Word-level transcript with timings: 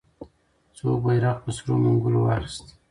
څوک 0.77 0.97
بیرغ 1.05 1.37
په 1.43 1.51
سرو 1.55 1.73
منګولو 1.83 2.19
واخیست؟ 2.23 2.65